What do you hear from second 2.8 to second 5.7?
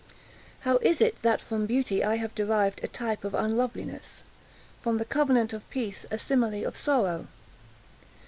a type of unloveliness?—from the covenant of